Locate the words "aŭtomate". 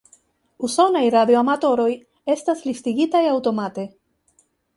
3.35-3.87